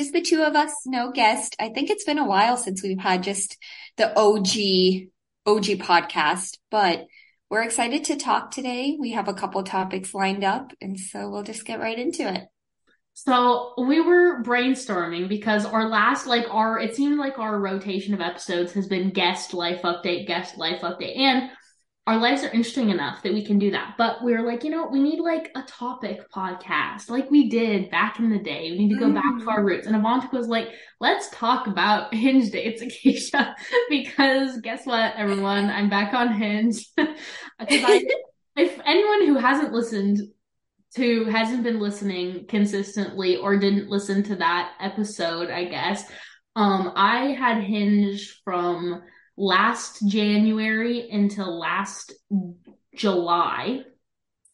[0.00, 1.54] just the two of us, no guest.
[1.60, 3.58] I think it's been a while since we've had just
[3.98, 5.10] the OG,
[5.44, 7.04] OG podcast, but
[7.50, 8.96] we're excited to talk today.
[8.98, 12.44] We have a couple topics lined up, and so we'll just get right into it.
[13.12, 18.22] So we were brainstorming because our last, like our, it seemed like our rotation of
[18.22, 21.18] episodes has been guest life update, guest life update.
[21.18, 21.50] And
[22.10, 23.94] our lives are interesting enough that we can do that.
[23.96, 27.88] But we are like, you know, we need like a topic podcast, like we did
[27.88, 28.72] back in the day.
[28.72, 29.14] We need to go mm-hmm.
[29.14, 29.86] back to our roots.
[29.86, 33.54] And Avantika was like, let's talk about Hinge dates, Acacia,
[33.88, 36.84] because guess what, everyone, I'm back on Hinge.
[36.98, 38.04] I,
[38.56, 40.18] if anyone who hasn't listened
[40.96, 46.02] to hasn't been listening consistently or didn't listen to that episode, I guess,
[46.56, 49.00] um, I had Hinge from
[49.40, 52.12] last January until last
[52.94, 53.80] July.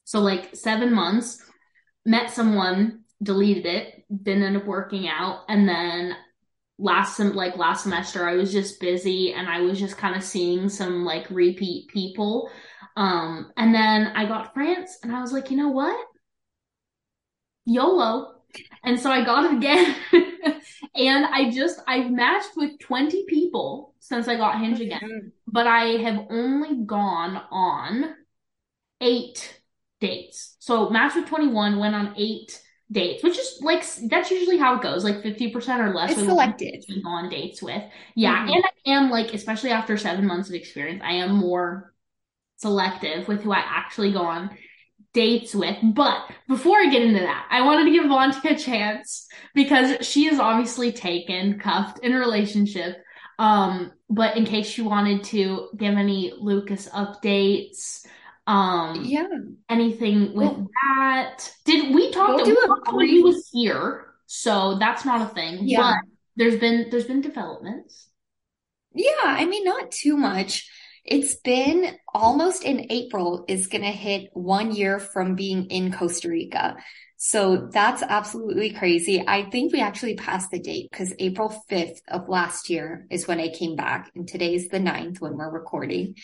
[0.05, 1.43] So like seven months,
[2.05, 5.41] met someone, deleted it, didn't end up working out.
[5.49, 6.15] And then
[6.79, 10.23] last sem- like last semester I was just busy and I was just kind of
[10.23, 12.49] seeing some like repeat people.
[12.97, 15.99] Um, and then I got France and I was like, you know what?
[17.65, 18.36] YOLO.
[18.85, 19.97] And so I got it again.
[20.95, 26.03] and I just, I've matched with 20 people since I got Hinge again, but I
[26.03, 28.15] have only gone on
[29.01, 29.61] eight
[30.01, 30.57] dates.
[30.61, 34.83] So matched with 21, went on eight dates, which is like, that's usually how it
[34.83, 36.13] goes, like 50% or less.
[36.13, 36.85] It's selected.
[37.03, 37.83] Go on dates with.
[38.15, 38.45] Yeah.
[38.45, 38.53] Mm-hmm.
[38.53, 41.93] And I am like, especially after seven months of experience, I am more
[42.57, 44.57] selective with who I actually go on
[45.17, 45.77] dates with.
[45.83, 50.27] But before I get into that, I wanted to give Avantika a chance because she
[50.27, 53.03] is obviously taken, cuffed in a relationship.
[53.39, 58.07] Um, but in case she wanted to give any Lucas updates,
[58.47, 59.27] um, yeah,
[59.71, 61.51] anything with well, that.
[61.65, 62.57] Did we talk we'll
[62.93, 64.13] when he was here?
[64.27, 65.61] So that's not a thing.
[65.63, 65.79] Yeah.
[65.79, 65.97] But
[66.37, 68.09] there's been there's been developments.
[68.95, 70.71] Yeah, I mean not too much.
[71.07, 76.29] It's been almost in April is going to hit one year from being in Costa
[76.29, 76.77] Rica.
[77.17, 79.25] So that's absolutely crazy.
[79.27, 83.41] I think we actually passed the date because April 5th of last year is when
[83.41, 86.17] I came back and today's the 9th when we're recording.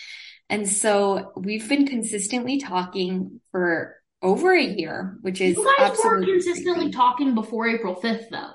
[0.51, 6.23] And so we've been consistently talking for over a year, which is you guys were
[6.25, 6.91] consistently crazy.
[6.91, 8.51] talking before April 5th though.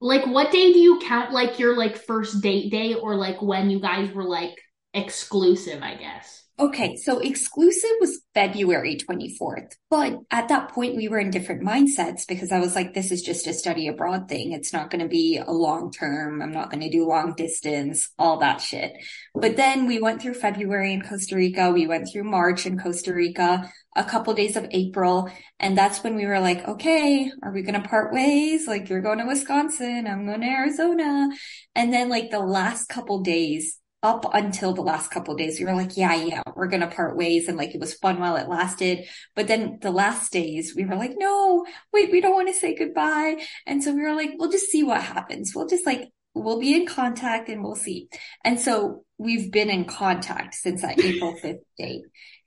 [0.00, 3.68] Like what day do you count like your like first date day or like when
[3.68, 4.56] you guys were like
[4.94, 6.40] exclusive, I guess.
[6.60, 12.26] Okay, so exclusive was February 24th, but at that point we were in different mindsets
[12.28, 14.52] because I was like, this is just a study abroad thing.
[14.52, 16.42] It's not going to be a long term.
[16.42, 18.92] I'm not going to do long distance, all that shit.
[19.34, 21.70] But then we went through February in Costa Rica.
[21.70, 25.30] We went through March in Costa Rica, a couple days of April.
[25.58, 28.66] And that's when we were like, okay, are we going to part ways?
[28.66, 30.06] Like you're going to Wisconsin.
[30.06, 31.30] I'm going to Arizona.
[31.74, 35.74] And then like the last couple days, up until the last couple days, we were
[35.74, 37.48] like, yeah, yeah, we're going to part ways.
[37.48, 39.06] And like, it was fun while it lasted.
[39.36, 42.74] But then the last days we were like, no, wait, we don't want to say
[42.74, 43.42] goodbye.
[43.66, 45.52] And so we were like, we'll just see what happens.
[45.54, 48.08] We'll just like, we'll be in contact and we'll see.
[48.44, 52.02] And so we've been in contact since that April 5th date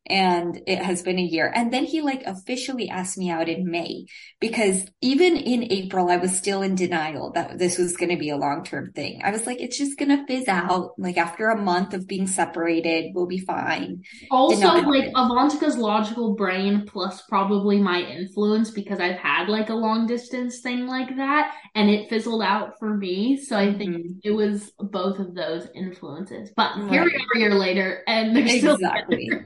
[0.05, 1.51] and it has been a year.
[1.53, 4.05] And then he like officially asked me out in May
[4.39, 8.29] because even in April, I was still in denial that this was going to be
[8.29, 9.21] a long term thing.
[9.23, 10.91] I was like, it's just going to fizz out.
[10.97, 14.03] Like after a month of being separated, we'll be fine.
[14.29, 20.05] Also, like Avantika's logical brain plus probably my influence because I've had like a long
[20.05, 23.37] distance thing like that and it fizzled out for me.
[23.37, 24.11] So I think mm-hmm.
[24.23, 26.51] it was both of those influences.
[26.55, 26.91] But right.
[26.91, 29.27] here we are a year later and they're exactly.
[29.27, 29.43] still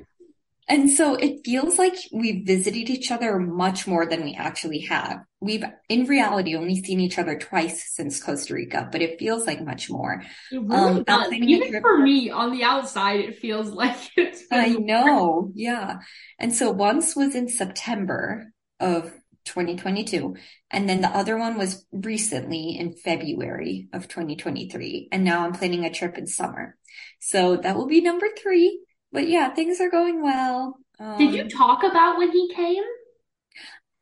[0.69, 5.19] and so it feels like we've visited each other much more than we actually have.
[5.39, 9.63] We've, in reality, only seen each other twice since Costa Rica, but it feels like
[9.63, 10.23] much more.
[10.51, 11.31] It really um, does.
[11.31, 14.43] Even for me, on the outside, it feels like it's.
[14.51, 15.99] I know, yeah.
[16.37, 18.51] And so once was in September
[18.81, 19.05] of
[19.45, 20.35] 2022,
[20.69, 25.85] and then the other one was recently in February of 2023, and now I'm planning
[25.85, 26.75] a trip in summer.
[27.21, 28.81] So that will be number three
[29.17, 30.77] but yeah, things are going well.
[30.99, 32.83] Um, Did you um, talk about when he came?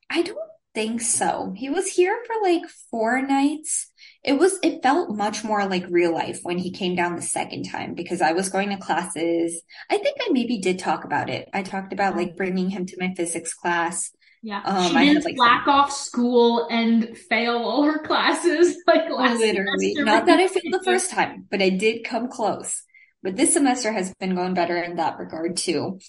[0.09, 0.37] I don't
[0.73, 1.53] think so.
[1.55, 3.93] He was here for like four nights.
[4.25, 7.63] It was, it felt much more like real life when he came down the second
[7.63, 9.61] time because I was going to classes.
[9.89, 11.47] I think I maybe did talk about it.
[11.53, 14.11] I talked about like bringing him to my physics class.
[14.43, 19.39] Yeah, um, she didn't like, slack off school and fail all her classes like last
[19.39, 20.03] Literally, semester.
[20.03, 22.83] not that I failed the first time, but I did come close.
[23.25, 25.99] But this semester has been going better in that regard too.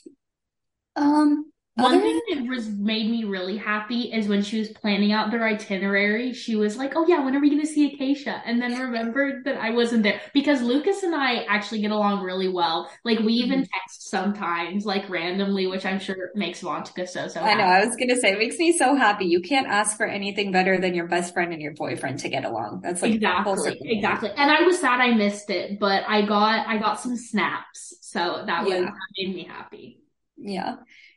[0.96, 5.30] Um, One thing that was made me really happy is when she was planning out
[5.30, 8.62] their itinerary, she was like, "Oh yeah, when are we going to see Acacia?" And
[8.62, 12.90] then remembered that I wasn't there because Lucas and I actually get along really well.
[13.04, 13.78] Like we even mm-hmm.
[13.78, 17.40] text sometimes, like randomly, which I'm sure makes Vontika so so.
[17.40, 17.64] I know.
[17.64, 19.26] I was going to say, it makes me so happy.
[19.26, 22.46] You can't ask for anything better than your best friend and your boyfriend to get
[22.46, 22.80] along.
[22.82, 24.30] That's like exactly, exactly.
[24.34, 28.44] And I was sad I missed it, but I got I got some snaps, so
[28.46, 28.76] that yeah.
[28.76, 30.00] was that made me happy.
[30.38, 30.76] Yeah.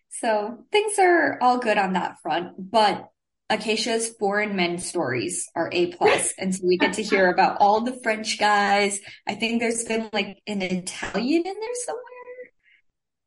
[0.09, 3.09] So things are all good on that front, but
[3.49, 6.33] Acacia's foreign men stories are A plus.
[6.39, 8.99] and so we get to hear about all the French guys.
[9.27, 12.03] I think there's been like an Italian in there somewhere.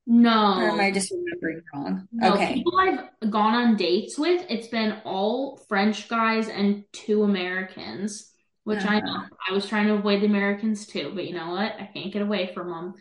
[0.07, 0.59] No.
[0.59, 2.09] Or am I just remembering wrong?
[2.13, 2.55] No, okay.
[2.55, 8.31] People I've gone on dates with, it's been all French guys and two Americans,
[8.65, 8.97] which uh-huh.
[8.97, 9.23] I know.
[9.49, 11.73] I was trying to avoid the Americans too, but you know what?
[11.79, 12.95] I can't get away from them.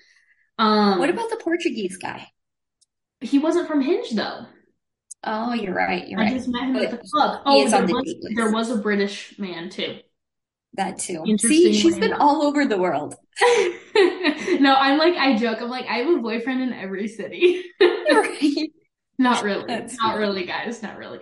[0.59, 2.27] Um, what about the Portuguese guy?
[3.21, 4.45] He wasn't from Hinge though.
[5.23, 6.07] Oh, you're right.
[6.07, 6.33] You're I right.
[6.33, 7.41] just met him but at the club.
[7.45, 9.99] Oh, there the was, there was a British man too.
[10.73, 11.23] That too.
[11.37, 13.15] See, she's been all over the world.
[14.59, 15.61] no, I'm like, I joke.
[15.61, 17.63] I'm like, I have a boyfriend in every city.
[17.81, 18.71] right.
[19.17, 19.65] Not really.
[19.67, 20.81] That's not really, guys.
[20.81, 21.19] Not really.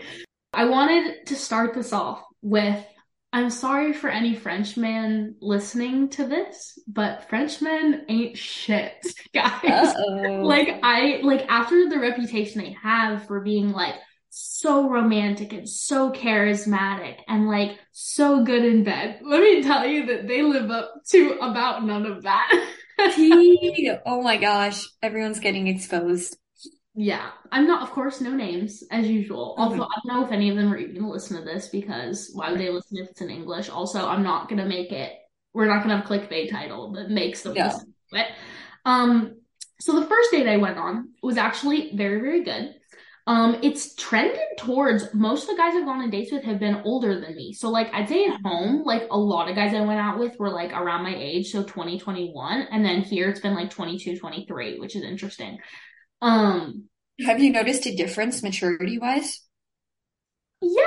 [0.54, 2.86] I wanted to start this off with
[3.32, 8.94] I'm sorry for any Frenchman listening to this, but Frenchmen ain't shit,
[9.34, 9.94] guys.
[10.42, 13.96] Like I like after the reputation they have for being like
[14.32, 19.20] so romantic and so charismatic and like so good in bed.
[19.24, 22.68] Let me tell you that they live up to about none of that.
[24.06, 26.36] oh my gosh, everyone's getting exposed.
[27.02, 29.56] Yeah, I'm not, of course, no names as usual.
[29.58, 29.62] Mm-hmm.
[29.62, 32.30] Although I don't know if any of them are even gonna listen to this because
[32.34, 33.70] why would they listen if it's in English?
[33.70, 35.14] Also, I'm not gonna make it.
[35.54, 37.68] We're not gonna have clickbait title that makes them yeah.
[37.68, 38.28] listen to it.
[38.84, 39.36] Um,
[39.80, 42.76] so the first date I went on was actually very, very good.
[43.28, 46.82] Um, it's trended towards most of the guys I've gone on dates with have been
[46.84, 47.54] older than me.
[47.54, 50.38] So like I'd say at home, like a lot of guys I went out with
[50.38, 52.68] were like around my age, so 2021.
[52.74, 55.60] and then here it's been like 22, 23, which is interesting.
[56.22, 56.89] Um,
[57.26, 59.42] have you noticed a difference maturity wise?
[60.62, 60.84] Yeah,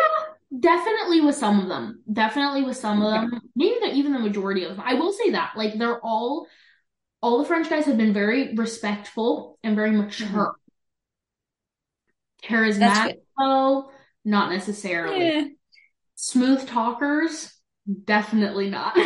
[0.58, 2.02] definitely with some of them.
[2.12, 3.40] Definitely with some of them.
[3.56, 4.84] Maybe not even the majority of them.
[4.84, 5.52] I will say that.
[5.56, 6.46] Like they're all
[7.22, 10.56] all the French guys have been very respectful and very mature.
[12.44, 12.54] Mm-hmm.
[12.54, 13.90] Charismatic though,
[14.24, 15.24] not necessarily.
[15.24, 15.44] Yeah.
[16.16, 17.52] Smooth talkers,
[18.04, 18.96] definitely not.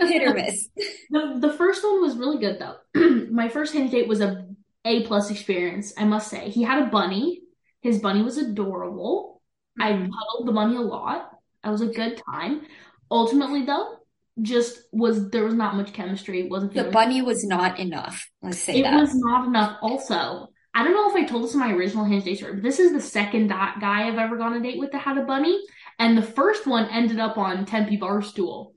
[0.00, 0.68] Hit or miss.
[1.10, 2.76] the the first one was really good though.
[3.30, 4.46] My first Hinge date was a
[4.88, 6.48] a plus experience, I must say.
[6.48, 7.42] He had a bunny.
[7.82, 9.42] His bunny was adorable.
[9.78, 9.82] Mm-hmm.
[9.82, 11.30] I cuddled the bunny a lot.
[11.62, 12.62] That was a good time.
[13.10, 13.98] Ultimately, though,
[14.40, 16.48] just was there was not much chemistry.
[16.48, 18.28] wasn't the bunny was not enough.
[18.42, 18.98] Let's say it that.
[18.98, 19.78] was not enough.
[19.82, 22.62] Also, I don't know if I told this in my original Hinge date story, but
[22.62, 25.24] this is the second guy I've ever gone on a date with that had a
[25.24, 25.60] bunny,
[25.98, 28.72] and the first one ended up on Tempe Barstool.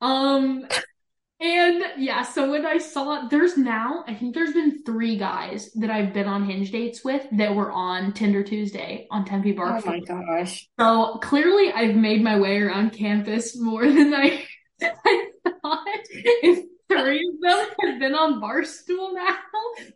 [0.00, 0.66] Um,
[1.42, 5.90] and yeah, so when I saw there's now, I think there's been three guys that
[5.90, 9.78] I've been on hinge dates with that were on Tinder Tuesday on Tempe Bar.
[9.78, 10.68] Oh my gosh.
[10.78, 14.44] So clearly I've made my way around campus more than I,
[14.82, 15.26] I
[15.62, 15.86] thought.
[16.10, 19.36] If three of them have been on Barstool now,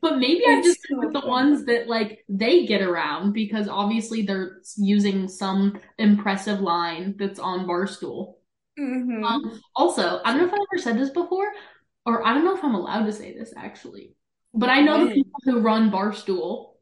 [0.02, 4.22] but maybe I'm just so with the ones that like they get around because obviously
[4.22, 8.34] they're using some impressive line that's on Barstool.
[8.78, 9.24] Mm-hmm.
[9.24, 11.50] Um, also, I don't know if I've ever said this before,
[12.04, 14.14] or I don't know if I'm allowed to say this actually,
[14.54, 16.72] but I know the people who run Barstool.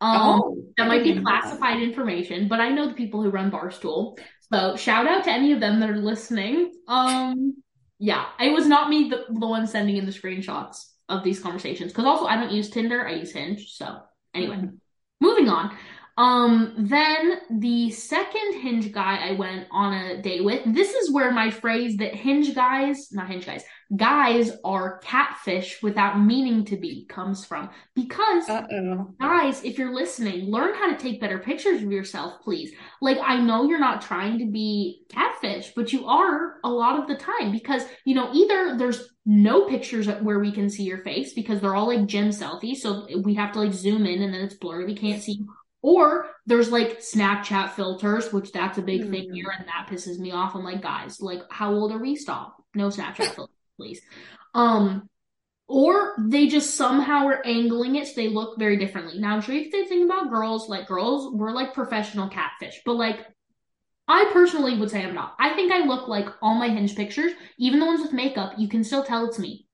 [0.00, 4.18] Um, oh, that might be classified information, but I know the people who run Barstool.
[4.52, 6.72] So shout out to any of them that are listening.
[6.86, 7.54] Um,
[7.98, 11.92] yeah, it was not me the, the one sending in the screenshots of these conversations
[11.92, 13.72] because also I don't use Tinder, I use Hinge.
[13.72, 14.00] So
[14.34, 14.76] anyway, mm-hmm.
[15.20, 15.74] moving on.
[16.18, 21.30] Um, then the second Hinge guy I went on a date with, this is where
[21.30, 27.04] my phrase that Hinge guys, not Hinge guys, guys are catfish without meaning to be
[27.06, 27.68] comes from.
[27.94, 29.14] Because Uh-oh.
[29.20, 32.72] guys, if you're listening, learn how to take better pictures of yourself, please.
[33.02, 37.08] Like, I know you're not trying to be catfish, but you are a lot of
[37.08, 41.34] the time because, you know, either there's no pictures where we can see your face
[41.34, 42.76] because they're all like gym selfies.
[42.76, 44.86] So we have to like zoom in and then it's blurry.
[44.86, 45.44] We can't see
[45.82, 49.10] or there's like Snapchat filters, which that's a big mm-hmm.
[49.10, 50.54] thing here, and that pisses me off.
[50.54, 52.16] I'm like, guys, like, how old are we?
[52.16, 52.56] Stop.
[52.74, 54.00] No Snapchat filters, please.
[54.54, 55.08] Um,
[55.68, 59.18] or they just somehow are angling it so they look very differently.
[59.18, 62.94] Now I'm sure you can say about girls, like girls, we're like professional catfish, but
[62.94, 63.26] like
[64.08, 65.34] I personally would say I'm not.
[65.40, 68.68] I think I look like all my hinge pictures, even the ones with makeup, you
[68.68, 69.66] can still tell it's me.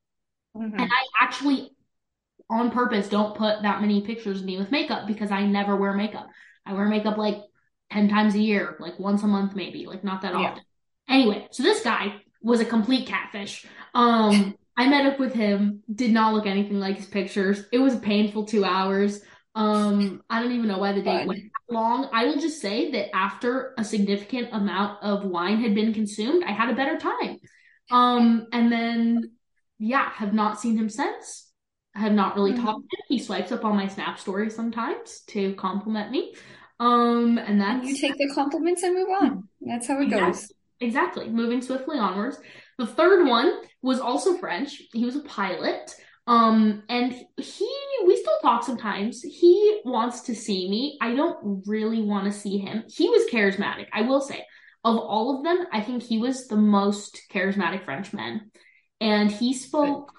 [0.57, 0.81] Mm-hmm.
[0.81, 1.73] And I actually
[2.53, 5.95] on purpose don't put that many pictures of me with makeup because I never wear
[5.95, 6.29] makeup.
[6.67, 7.39] I wear makeup like
[7.91, 10.63] 10 times a year, like once a month maybe, like not that often.
[11.09, 13.67] Anyway, so this guy was a complete catfish.
[13.95, 17.65] Um I met up with him, did not look anything like his pictures.
[17.73, 19.21] It was a painful 2 hours.
[19.55, 22.11] Um I don't even know why the date went long.
[22.13, 26.53] I will just say that after a significant amount of wine had been consumed, I
[26.53, 27.39] had a better time.
[27.91, 29.33] Um and then
[29.79, 31.52] yeah, have not seen him since.
[31.95, 32.65] I have not really mm-hmm.
[32.65, 33.05] talked to him.
[33.09, 36.35] He swipes up on my Snap story sometimes to compliment me.
[36.81, 39.49] Um, and that's you take the compliments and move on.
[39.61, 40.53] That's how it exactly, goes.
[40.81, 41.29] Exactly.
[41.29, 42.39] Moving swiftly onwards.
[42.79, 44.83] The third one was also French.
[44.93, 45.95] He was a pilot.
[46.27, 49.23] Um, and he, we still talk sometimes.
[49.23, 50.99] He wants to see me.
[51.01, 52.85] I don't really want to see him.
[52.89, 54.45] He was charismatic, I will say.
[54.85, 58.51] Of all of them, I think he was the most charismatic Frenchman.
[59.01, 60.13] And he spoke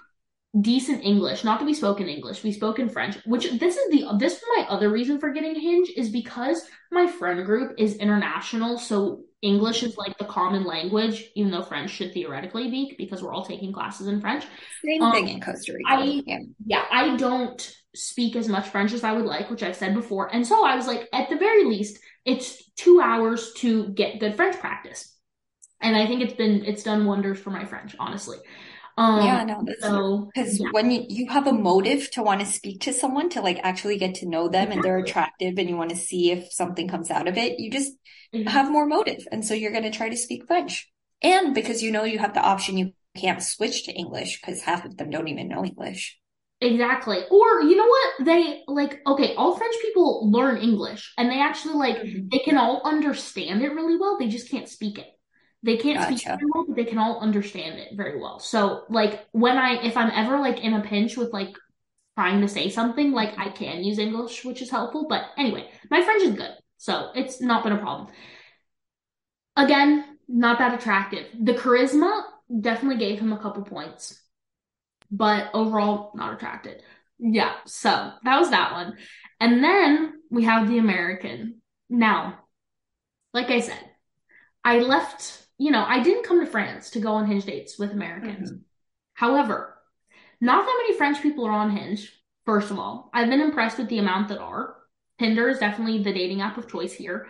[0.60, 1.44] decent English.
[1.44, 3.16] Not that we spoke in English, we spoke in French.
[3.24, 7.06] Which this is the this is my other reason for getting Hinge is because my
[7.06, 12.14] friend group is international, so English is like the common language, even though French should
[12.14, 14.44] theoretically be because we're all taking classes in French.
[14.84, 15.90] Same um, thing in Costa Rica.
[15.90, 16.38] I, yeah.
[16.66, 20.34] yeah, I don't speak as much French as I would like, which I've said before.
[20.34, 24.34] And so I was like, at the very least, it's two hours to get good
[24.34, 25.14] French practice.
[25.80, 28.38] And I think it's been it's done wonders for my French, honestly.
[28.96, 30.68] Um, yeah, no, so because yeah.
[30.70, 33.98] when you, you have a motive to want to speak to someone to like actually
[33.98, 34.76] get to know them exactly.
[34.76, 37.72] and they're attractive and you want to see if something comes out of it, you
[37.72, 37.92] just
[38.32, 38.46] mm-hmm.
[38.46, 39.26] have more motive.
[39.32, 40.88] And so you're going to try to speak French.
[41.22, 44.84] And because you know you have the option, you can't switch to English because half
[44.84, 46.18] of them don't even know English.
[46.60, 47.18] Exactly.
[47.30, 48.26] Or you know what?
[48.26, 52.28] They like okay, all French people learn English and they actually like mm-hmm.
[52.30, 54.18] they can all understand it really well.
[54.18, 55.06] They just can't speak it.
[55.64, 56.18] They can't gotcha.
[56.18, 58.38] speak very well, but they can all understand it very well.
[58.38, 61.56] So like when I if I'm ever like in a pinch with like
[62.16, 65.06] trying to say something, like I can use English, which is helpful.
[65.08, 66.50] But anyway, my French is good.
[66.76, 68.08] So it's not been a problem.
[69.56, 71.26] Again, not that attractive.
[71.40, 72.24] The charisma
[72.60, 74.20] definitely gave him a couple points.
[75.10, 76.82] But overall, not attracted.
[77.18, 78.98] Yeah, so that was that one.
[79.40, 81.62] And then we have the American.
[81.88, 82.40] Now,
[83.32, 83.80] like I said,
[84.62, 87.92] I left you know, I didn't come to France to go on Hinge dates with
[87.92, 88.50] Americans.
[88.50, 88.62] Mm-hmm.
[89.14, 89.76] However,
[90.40, 92.12] not that many French people are on Hinge,
[92.44, 93.10] first of all.
[93.14, 94.76] I've been impressed with the amount that are.
[95.18, 97.28] Tinder is definitely the dating app of choice here,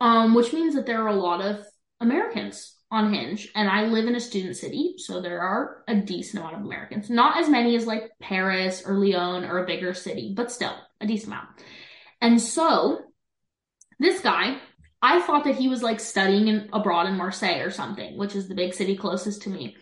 [0.00, 1.64] um, which means that there are a lot of
[2.00, 3.50] Americans on Hinge.
[3.54, 7.08] And I live in a student city, so there are a decent amount of Americans.
[7.08, 11.06] Not as many as like Paris or Lyon or a bigger city, but still a
[11.06, 11.48] decent amount.
[12.20, 13.00] And so
[13.98, 14.58] this guy
[15.02, 18.48] I thought that he was like studying in, abroad in Marseille or something, which is
[18.48, 19.76] the big city closest to me.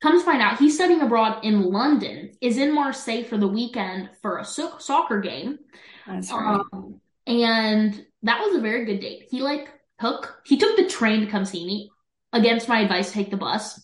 [0.00, 4.38] Comes find out he's studying abroad in London, is in Marseille for the weekend for
[4.38, 5.58] a so- soccer game.
[6.06, 6.60] That's right.
[6.72, 9.28] Um, and that was a very good date.
[9.30, 9.68] He like
[10.00, 11.90] took he took the train to come see me
[12.32, 13.80] against my advice take the bus.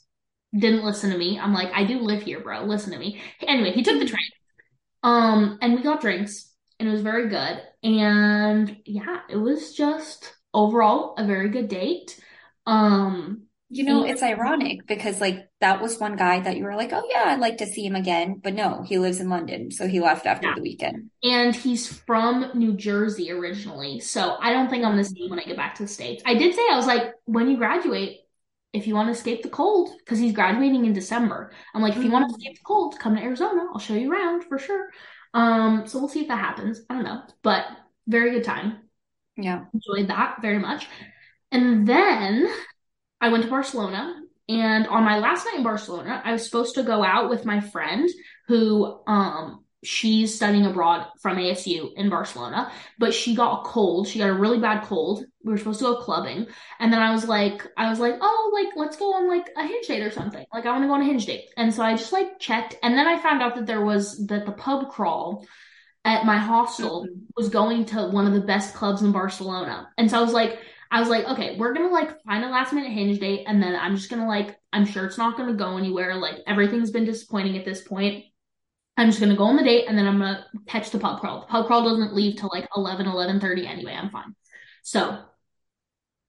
[0.56, 1.38] Didn't listen to me.
[1.38, 2.64] I'm like, I do live here, bro.
[2.64, 3.20] Listen to me.
[3.47, 4.28] Anyway, he took the train.
[5.02, 7.62] Um, and we got drinks and it was very good.
[7.82, 12.19] And yeah, it was just overall a very good date.
[12.67, 16.93] Um, you know, it's ironic because like that was one guy that you were like,
[16.95, 19.87] oh yeah, I'd like to see him again, but no, he lives in London, so
[19.87, 20.55] he left after yeah.
[20.55, 21.11] the weekend.
[21.23, 25.38] And he's from New Jersey originally, so I don't think I'm gonna see him when
[25.38, 26.23] I get back to the states.
[26.25, 28.21] I did say I was like, when you graduate,
[28.73, 32.02] if you want to escape the cold, because he's graduating in December, I'm like, if
[32.02, 32.40] you want to mm-hmm.
[32.40, 33.67] escape the cold, come to Arizona.
[33.73, 34.88] I'll show you around for sure.
[35.35, 36.81] Um, so we'll see if that happens.
[36.88, 37.67] I don't know, but
[38.07, 38.88] very good time.
[39.38, 39.64] Yeah.
[39.73, 40.88] Enjoyed that very much.
[41.50, 42.49] And then
[43.21, 44.21] I went to Barcelona.
[44.50, 47.61] And on my last night in Barcelona, I was supposed to go out with my
[47.61, 48.09] friend
[48.47, 54.09] who um she's studying abroad from ASU in Barcelona, but she got a cold.
[54.09, 55.25] She got a really bad cold.
[55.45, 56.47] We were supposed to go clubbing.
[56.80, 59.64] And then I was like, I was like, oh, like, let's go on like a
[59.64, 60.45] hinge date or something.
[60.52, 61.50] Like, I want to go on a hinge date.
[61.57, 62.76] And so I just like checked.
[62.83, 65.47] And then I found out that there was that the pub crawl
[66.08, 67.20] at my hostel mm-hmm.
[67.36, 69.90] was going to one of the best clubs in Barcelona.
[69.98, 70.58] And so I was like,
[70.90, 73.76] I was like, okay, we're gonna like find a last minute hinge date, and then
[73.76, 76.14] I'm just gonna like, I'm sure it's not gonna go anywhere.
[76.16, 78.24] Like everything's been disappointing at this point.
[78.96, 81.40] I'm just gonna go on the date, and then I'm gonna catch the pub crawl.
[81.40, 83.92] The pub crawl doesn't leave till like 11, 11:30 anyway.
[83.92, 84.34] I'm fine.
[84.82, 85.24] So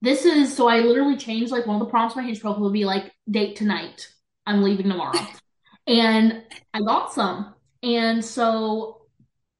[0.01, 2.73] this is so I literally changed like one of the prompts my hinge profile would
[2.73, 4.09] be like date tonight.
[4.45, 5.25] I'm leaving tomorrow,
[5.87, 6.43] and
[6.73, 8.98] I got some, and so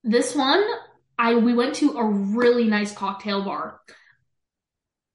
[0.03, 0.63] this one,
[1.17, 3.79] I we went to a really nice cocktail bar.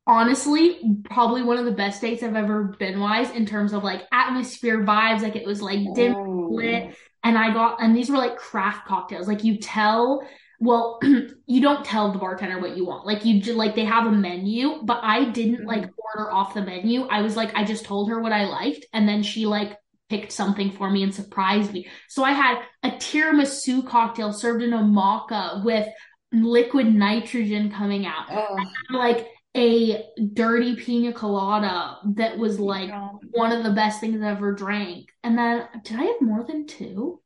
[0.07, 4.03] honestly probably one of the best dates I've ever been wise in terms of like
[4.13, 5.23] atmosphere vibes.
[5.23, 6.49] Like it was like dim Oh.
[6.51, 9.29] lit, and I got and these were like craft cocktails.
[9.29, 10.27] Like you tell.
[10.61, 11.01] Well,
[11.47, 13.07] you don't tell the bartender what you want.
[13.07, 16.19] Like you just like they have a menu, but I didn't like mm-hmm.
[16.19, 17.07] order off the menu.
[17.07, 20.33] I was like I just told her what I liked and then she like picked
[20.33, 21.89] something for me and surprised me.
[22.09, 25.89] So I had a tiramisu cocktail served in a maca with
[26.33, 28.27] liquid nitrogen coming out.
[28.31, 28.57] Oh,
[28.91, 32.91] Like a dirty pina colada that was like
[33.31, 35.09] one of the best things I ever drank.
[35.23, 37.21] And then did I have more than two?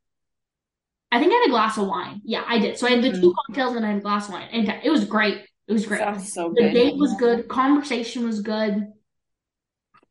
[1.11, 2.21] I think I had a glass of wine.
[2.23, 2.77] Yeah, I did.
[2.77, 3.53] So I had the two mm-hmm.
[3.53, 4.47] cocktails and I had a glass of wine.
[4.51, 5.39] And it was great.
[5.67, 5.99] It was great.
[5.99, 6.73] Sounds so The good.
[6.73, 7.47] date was good.
[7.47, 8.87] Conversation was good.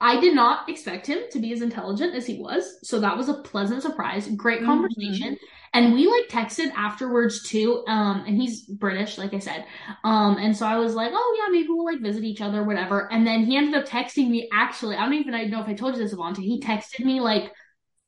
[0.01, 2.79] I did not expect him to be as intelligent as he was.
[2.85, 4.29] So that was a pleasant surprise.
[4.29, 4.67] Great Mhm.
[4.67, 5.37] conversation.
[5.75, 7.85] And we like texted afterwards too.
[7.89, 9.67] Um, and he's British, like I said.
[10.05, 13.11] Um, and so I was like, oh yeah, maybe we'll like visit each other, whatever.
[13.13, 14.97] And then he ended up texting me actually.
[14.97, 16.39] I don't even know if I told you this, Avante.
[16.39, 17.53] He texted me like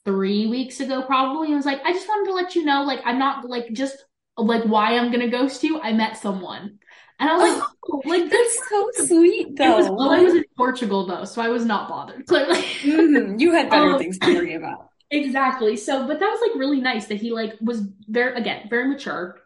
[0.04, 1.48] three weeks ago, probably.
[1.48, 4.04] And was like, I just wanted to let you know, like, I'm not like just
[4.36, 5.80] like why I'm gonna ghost you.
[5.80, 6.78] I met someone.
[7.20, 9.92] And I was like, oh, like That's so sweet, it was, though.
[9.94, 12.26] well, I was in Portugal though, so I was not bothered.
[12.26, 12.62] Clearly.
[12.82, 13.40] Mhm.
[13.40, 14.86] You had better Um, things to worry about.
[15.12, 15.76] Exactly.
[15.76, 19.40] So, but that was like really nice that he like was very, again, very mature.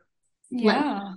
[0.51, 1.15] Yeah.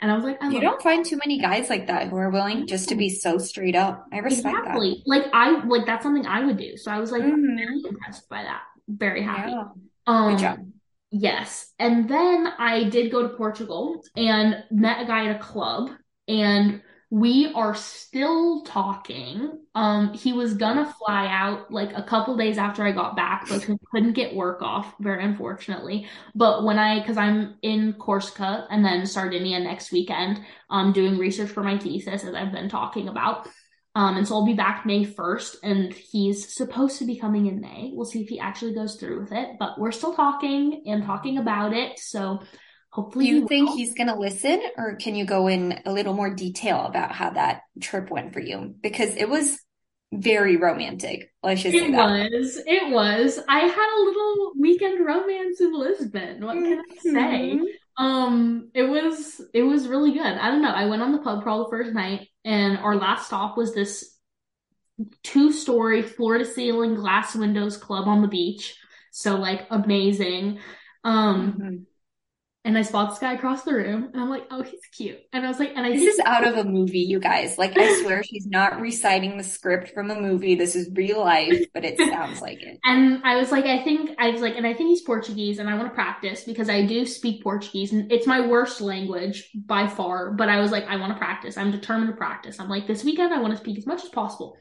[0.00, 2.28] And I was like, I You don't find too many guys like that who are
[2.30, 4.04] willing just to be so straight up.
[4.12, 4.78] I respect that.
[5.06, 6.76] Like I like that's something I would do.
[6.76, 7.56] So I was like Mhm.
[7.56, 8.62] very impressed by that.
[8.86, 9.52] Very happy.
[9.52, 9.64] Yeah.
[10.06, 10.58] Um Good job.
[11.20, 11.72] Yes.
[11.78, 15.90] And then I did go to Portugal and met a guy at a club
[16.28, 19.60] and we are still talking.
[19.76, 23.64] Um he was gonna fly out like a couple days after I got back, but
[23.92, 26.08] couldn't get work off, very unfortunately.
[26.34, 31.50] But when I because I'm in Corsica and then Sardinia next weekend, um doing research
[31.50, 33.48] for my thesis as I've been talking about.
[33.96, 37.62] Um, and so I'll be back May 1st, and he's supposed to be coming in
[37.62, 37.92] May.
[37.94, 41.38] We'll see if he actually goes through with it, but we're still talking and talking
[41.38, 41.98] about it.
[41.98, 42.46] So Do
[42.90, 43.76] hopefully he you think will.
[43.78, 47.30] he's going to listen, or can you go in a little more detail about how
[47.30, 48.74] that trip went for you?
[48.82, 49.58] Because it was
[50.12, 51.32] very romantic.
[51.42, 53.40] Let's just say It was, it was.
[53.48, 56.44] I had a little weekend romance in Lisbon.
[56.44, 57.60] What can I say?
[57.98, 60.20] Um, it was it was really good.
[60.22, 60.70] I don't know.
[60.70, 64.12] I went on the pub crawl the first night, and our last stop was this
[65.22, 68.76] two-story floor-to-ceiling glass windows club on the beach.
[69.12, 70.60] So like amazing.
[71.04, 71.86] Um, Mhm.
[72.66, 75.20] And I spot this guy across the room, and I'm like, oh, he's cute.
[75.32, 77.56] And I was like, and I This is out of a movie, you guys.
[77.58, 80.56] Like, I swear she's not reciting the script from a movie.
[80.56, 82.80] This is real life, but it sounds like it.
[82.84, 85.70] And I was like, I think I was like, and I think he's Portuguese, and
[85.70, 89.86] I want to practice because I do speak Portuguese, and it's my worst language by
[89.86, 90.32] far.
[90.32, 91.56] But I was like, I want to practice.
[91.56, 92.58] I'm determined to practice.
[92.58, 94.58] I'm like, this weekend I want to speak as much as possible.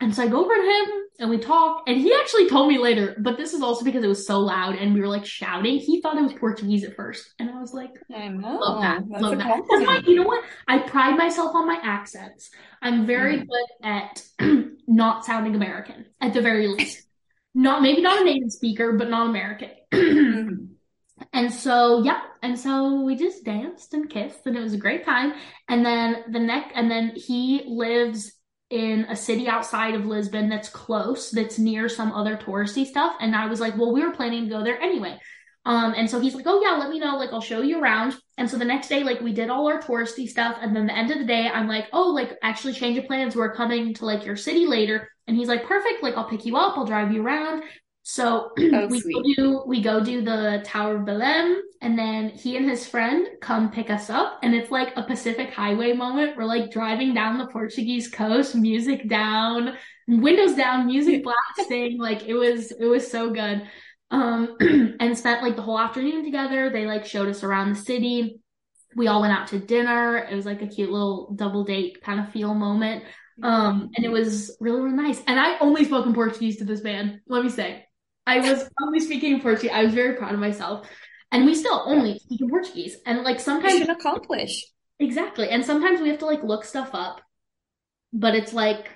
[0.00, 0.86] And so I go over to him
[1.20, 4.08] and we talk, and he actually told me later, but this is also because it
[4.08, 5.78] was so loud and we were like shouting.
[5.78, 8.60] He thought it was Portuguese at first, and I was like, I know.
[8.60, 9.48] love that, That's love that.
[9.48, 10.44] That's why, you know what?
[10.68, 12.50] I pride myself on my accents.
[12.80, 13.48] I'm very Mm.
[13.48, 14.22] good at
[14.86, 17.02] not sounding American, at the very least.
[17.54, 19.70] Not maybe not a native speaker, but not American.
[19.92, 20.68] Mhm.
[21.32, 25.04] And so, yeah, and so we just danced and kissed, and it was a great
[25.04, 25.34] time.
[25.68, 28.32] And then the neck, and then he lives
[28.70, 33.16] in a city outside of Lisbon that's close, that's near some other touristy stuff.
[33.20, 35.18] And I was like, well, we were planning to go there anyway.
[35.64, 38.16] Um, and so he's like, oh yeah, let me know, like I'll show you around.
[38.38, 40.96] And so the next day, like we did all our touristy stuff, and then the
[40.96, 43.36] end of the day, I'm like, oh, like actually change of plans.
[43.36, 45.10] We're coming to like your city later.
[45.26, 47.64] And he's like, perfect, like I'll pick you up, I'll drive you around.
[48.10, 52.56] So Oh, we go do we go do the Tower of Belém, and then he
[52.56, 56.34] and his friend come pick us up, and it's like a Pacific Highway moment.
[56.34, 59.74] We're like driving down the Portuguese coast, music down,
[60.08, 61.22] windows down, music
[61.56, 61.98] blasting.
[61.98, 63.68] Like it was it was so good.
[64.10, 64.56] Um,
[65.00, 66.70] and spent like the whole afternoon together.
[66.70, 68.40] They like showed us around the city.
[68.96, 70.16] We all went out to dinner.
[70.16, 73.04] It was like a cute little double date kind of feel moment.
[73.42, 75.22] Um, and it was really, really nice.
[75.26, 77.84] And I only spoke in Portuguese to this man, let me say.
[78.28, 79.70] I was only speaking in Portuguese.
[79.72, 80.86] I was very proud of myself.
[81.32, 82.96] And we still only speak in Portuguese.
[83.06, 84.66] And like sometimes Mission accomplished.
[85.00, 85.48] Exactly.
[85.48, 87.20] And sometimes we have to like look stuff up,
[88.12, 88.90] but it's like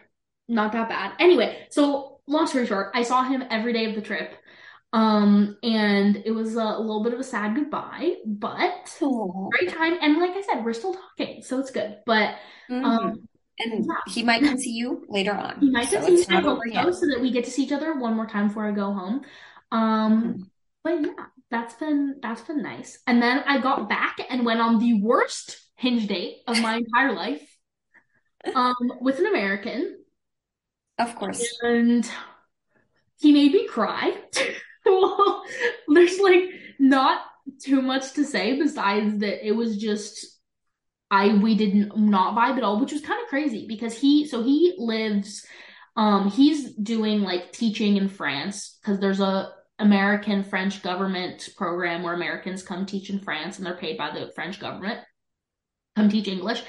[0.49, 1.13] not that bad.
[1.19, 4.35] Anyway, so long story short, I saw him every day of the trip.
[4.93, 9.49] Um, and it was a, little bit of a sad goodbye, but Oh.
[9.51, 9.97] great time.
[10.03, 11.99] And like I said, we're still talking, so it's good.
[12.05, 12.37] But
[12.71, 12.85] Mhm.
[12.85, 14.01] um, And yeah.
[14.07, 15.61] he might come see you later on.
[15.61, 16.27] he might So get see.
[16.31, 16.95] I not over so, yet.
[16.95, 19.23] so that we get to see each other one more time before I go home.
[19.71, 20.51] Um,
[20.85, 22.99] but yeah, that's been that's been nice.
[23.07, 27.13] And then I got back and went on the worst hinge date of my entire
[27.13, 27.49] life.
[28.55, 29.99] um, with an American.
[30.99, 31.59] Of course.
[31.63, 32.09] And
[33.19, 34.17] he made me cry.
[34.87, 35.45] well,
[35.89, 36.45] there's like
[36.79, 37.23] not
[37.61, 40.32] too much to say besides that it was just
[41.13, 44.43] I we did not vibe at all, which was kind of crazy because he so
[44.43, 45.47] he lives
[45.95, 52.15] um he's doing like teaching in France because there's a American French government program where
[52.15, 55.01] Americans come teach in France and they're paid by the French government
[55.97, 56.63] come teach English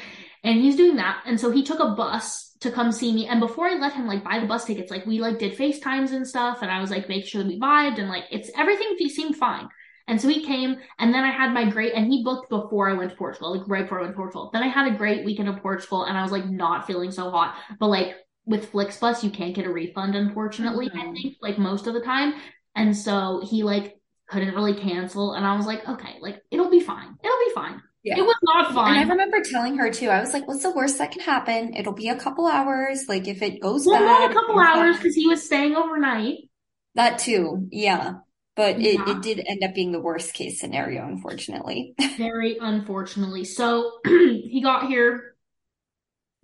[0.44, 3.40] and he's doing that and so he took a bus to come see me and
[3.40, 6.28] before I let him like buy the bus tickets like we like did FaceTimes and
[6.28, 9.38] stuff and I was like make sure that we vibed and like it's everything seemed
[9.38, 9.70] fine
[10.08, 12.94] and so he came, and then I had my great, and he booked before I
[12.94, 14.50] went to Portugal, like right before I went to Portugal.
[14.52, 17.32] Then I had a great weekend in Portugal, and I was like not feeling so
[17.32, 17.56] hot.
[17.80, 21.10] But like with FlixBus, you can't get a refund, unfortunately, mm-hmm.
[21.10, 22.34] I think, like most of the time.
[22.76, 23.98] And so he like
[24.30, 25.34] couldn't really cancel.
[25.34, 27.16] And I was like, okay, like it'll be fine.
[27.24, 27.82] It'll be fine.
[28.04, 28.18] Yeah.
[28.18, 28.98] It was not fine.
[28.98, 31.74] And I remember telling her too, I was like, what's the worst that can happen?
[31.74, 33.06] It'll be a couple hours.
[33.08, 34.06] Like if it goes well, bad.
[34.06, 36.50] not a couple hours because he was staying overnight.
[36.96, 37.68] That too.
[37.72, 38.16] Yeah.
[38.56, 39.12] But it, yeah.
[39.12, 41.96] it did end up being the worst case scenario, unfortunately.
[42.18, 43.46] Very unfortunately.
[43.46, 45.36] So he got here,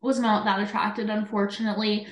[0.02, 2.08] was not that attracted, unfortunately.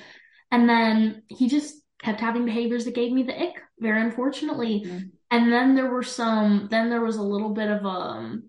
[0.50, 4.84] And then he just kept having behaviors that gave me the ick, very unfortunately.
[4.86, 4.98] Mm-hmm.
[5.30, 8.44] And then there were some, then there was a little bit of a, um,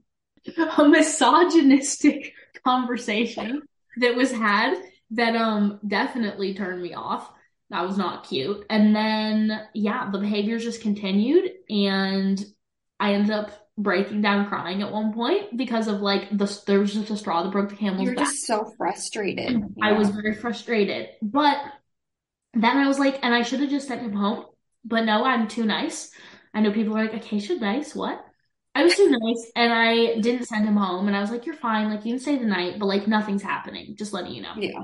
[0.77, 2.33] a misogynistic
[2.63, 3.63] conversation
[3.97, 4.75] that was had
[5.11, 7.31] that um definitely turned me off.
[7.69, 8.65] That was not cute.
[8.69, 11.51] And then, yeah, the behaviors just continued.
[11.69, 12.43] And
[12.99, 16.93] I ended up breaking down crying at one point because of like the there was
[16.93, 18.25] just a straw that broke the camel's You're back.
[18.25, 19.51] just so frustrated.
[19.51, 19.65] Yeah.
[19.81, 21.09] I was very frustrated.
[21.21, 21.57] But
[22.53, 24.45] then I was like, and I should have just sent him home.
[24.83, 26.11] But no, I'm too nice.
[26.53, 28.25] I know people are like, Acacia nice, what?
[28.73, 31.55] I was too nice and I didn't send him home and I was like, You're
[31.55, 33.95] fine, like you can stay the night, but like nothing's happening.
[33.97, 34.53] Just letting you know.
[34.57, 34.83] Yeah.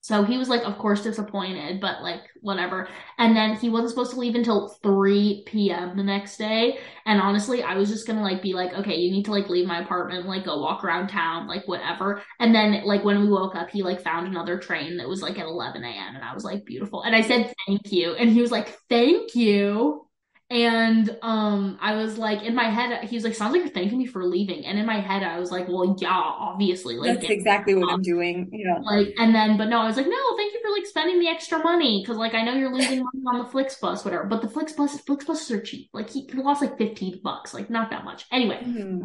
[0.00, 2.88] So he was like, of course, disappointed, but like, whatever.
[3.18, 5.96] And then he wasn't supposed to leave until 3 p.m.
[5.96, 6.78] the next day.
[7.04, 9.66] And honestly, I was just gonna like be like, okay, you need to like leave
[9.66, 12.22] my apartment, like go walk around town, like whatever.
[12.40, 15.38] And then like when we woke up, he like found another train that was like
[15.38, 16.14] at 11 a.m.
[16.14, 17.02] And I was like, beautiful.
[17.02, 18.14] And I said, thank you.
[18.14, 20.07] And he was like, thank you.
[20.50, 23.98] And um, I was like, in my head, he was like, "Sounds like you're thanking
[23.98, 27.30] me for leaving." And in my head, I was like, "Well, yeah, obviously, like that's
[27.30, 28.78] exactly what I'm doing." Yeah.
[28.80, 31.28] Like, and then, but no, I was like, "No, thank you for like spending the
[31.28, 34.48] extra money because like I know you're losing money on the FlixBus, whatever." But the
[34.48, 35.90] FlixBus, FlixBuses are cheap.
[35.92, 38.24] Like he, he lost like 15 bucks, like not that much.
[38.32, 39.04] Anyway, mm-hmm.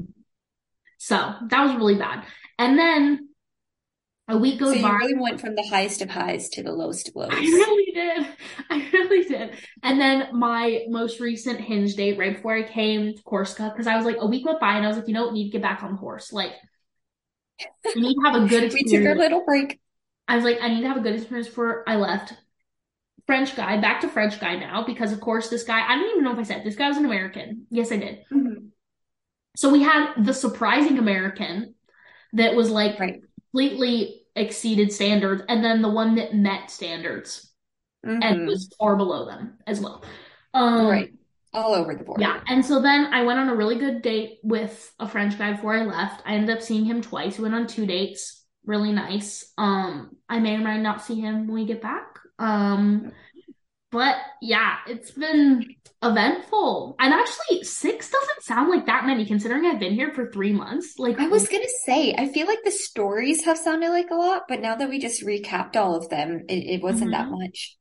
[0.97, 2.25] so that was really bad.
[2.57, 3.27] And then
[4.29, 4.91] a week goes so you by.
[4.91, 7.29] really went from the highest of highs to the lowest of lows.
[7.31, 8.27] I really did.
[8.69, 9.57] I really did.
[9.81, 13.97] And then my most recent hinge date, right before I came to Corsica, because I
[13.97, 15.51] was like, a week went by and I was like, you know, you need to
[15.51, 16.31] get back on the horse.
[16.31, 16.53] Like,
[17.61, 18.91] I need to have a good experience.
[18.91, 19.79] we took a little break.
[20.27, 22.33] I was like, I need to have a good experience before I left.
[23.25, 26.23] French guy, back to French guy now, because of course this guy, I don't even
[26.23, 27.67] know if I said this guy was an American.
[27.69, 28.19] Yes, I did.
[28.31, 28.67] Mm-hmm.
[29.55, 31.75] So we had the surprising American
[32.33, 33.21] that was like right
[33.53, 37.51] completely exceeded standards, and then the one that met standards
[38.05, 38.21] mm-hmm.
[38.21, 40.03] and was far below them as well.
[40.53, 41.13] Um, right.
[41.53, 42.19] All over the board.
[42.19, 42.41] Yeah.
[42.47, 45.75] And so then I went on a really good date with a French guy before
[45.75, 46.23] I left.
[46.25, 47.37] I ended up seeing him twice.
[47.37, 48.43] We went on two dates.
[48.65, 49.51] Really nice.
[49.57, 52.17] Um, I may or may not see him when we get back.
[52.39, 53.11] Um,
[53.93, 56.95] but yeah, it's been eventful.
[56.99, 60.95] And actually, six doesn't sound like that many considering I've been here for three months.
[60.97, 64.45] Like I was gonna say, I feel like the stories have sounded like a lot,
[64.49, 67.31] but now that we just recapped all of them, it, it wasn't mm-hmm.
[67.31, 67.77] that much.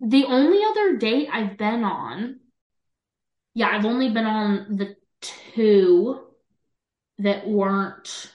[0.00, 2.38] The only other date I've been on,
[3.54, 4.94] yeah, I've only been on the
[5.64, 6.20] two
[7.18, 8.30] that weren't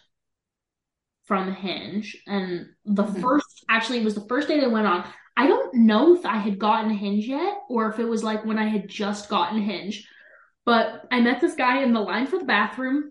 [1.26, 2.17] from Hinge.
[2.28, 3.22] And the mm-hmm.
[3.22, 5.06] first actually was the first date I went on.
[5.41, 8.60] I don't know if I had gotten Hinge yet or if it was like when
[8.60, 10.08] I had just gotten Hinge.
[10.65, 13.10] But I met this guy in the line for the bathroom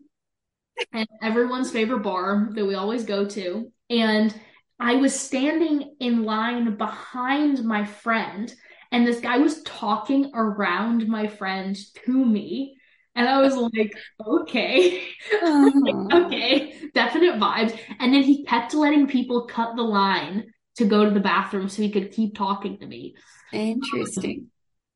[0.93, 3.73] and everyone's favorite bar that we always go to.
[3.91, 4.33] And
[4.79, 8.55] I was standing in line behind my friend,
[8.93, 12.77] and this guy was talking around my friend to me.
[13.17, 13.93] And I was like,
[14.25, 15.03] okay,
[15.43, 17.77] like, okay, definite vibes.
[17.99, 21.83] And then he kept letting people cut the line to go to the bathroom so
[21.83, 23.15] he could keep talking to me.
[23.53, 24.49] Interesting.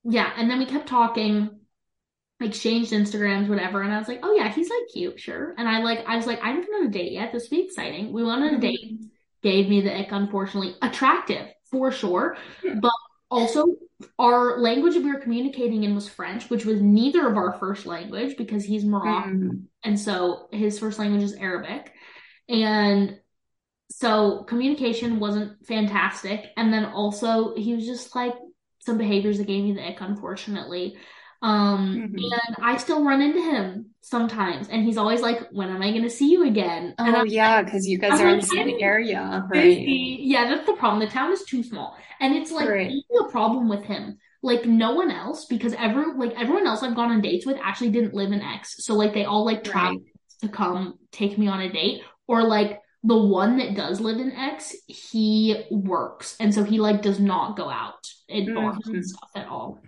[0.05, 1.61] Um, yeah, and then we kept talking,
[2.41, 5.55] exchanged Instagrams, whatever, and I was like, oh yeah, he's like cute, sure.
[5.57, 7.33] And I like, I was like, I haven't been on a date yet.
[7.33, 8.13] This would be exciting.
[8.13, 8.61] We went on a mm-hmm.
[8.61, 9.01] date.
[9.43, 10.75] Gave me the ick, unfortunately.
[10.81, 12.39] Attractive for sure,
[12.81, 12.93] but
[13.31, 13.77] also
[14.19, 18.39] our language we were communicating in was French, which was neither of our first language
[18.39, 19.63] because he's Moroccan, mm.
[19.83, 21.93] and so his first language is Arabic.
[22.49, 23.19] And
[23.97, 26.47] so communication wasn't fantastic.
[26.57, 28.35] And then also he was just like
[28.81, 30.97] some behaviors that gave me the ick, unfortunately.
[31.43, 32.41] Um, Mhm.
[32.49, 36.03] and I still run into him sometimes, and he's always like, "When am I going
[36.05, 38.43] to see you again?" And Oh I'm yeah, because you guys I'm are in the
[38.43, 39.93] same area, right?
[40.23, 41.01] Yeah, that's the problem.
[41.01, 42.93] The town is too small, and it's like Right.
[43.21, 44.19] a problem with him.
[44.43, 47.91] Like no one else, because ever like everyone else I've gone on dates with actually
[47.91, 50.03] didn't live in X, so like they all like travel Right.
[50.43, 54.33] to come take me on a date, or like the one that does live in
[54.33, 58.95] X, he works, and so he like does not go out in bars Mhm.
[58.95, 59.81] and stuff at all.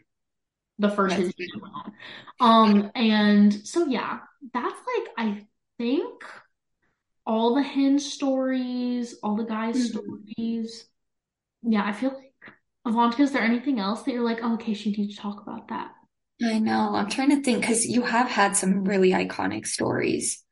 [0.79, 1.92] The first That's his date went on.
[2.38, 4.20] Um, and so yeah,
[4.52, 5.46] that's like I
[5.79, 6.22] think
[7.26, 10.24] all the hinge stories, all the guys' Mhm.
[10.35, 10.87] stories.
[11.62, 12.33] Yeah, I feel like
[12.87, 15.68] Avantika, is there anything else that you're like, oh, okay, she needs to talk about
[15.68, 15.92] that?
[16.44, 16.94] I know.
[16.94, 20.44] I'm trying to think because you have had some really iconic stories.